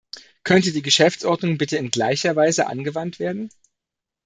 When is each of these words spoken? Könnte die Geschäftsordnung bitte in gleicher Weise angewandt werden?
Könnte 0.43 0.71
die 0.71 0.81
Geschäftsordnung 0.81 1.59
bitte 1.59 1.77
in 1.77 1.91
gleicher 1.91 2.35
Weise 2.35 2.65
angewandt 2.65 3.19
werden? 3.19 3.49